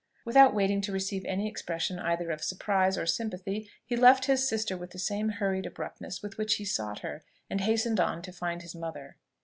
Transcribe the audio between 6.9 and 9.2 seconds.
her, and hastened on to find his mother.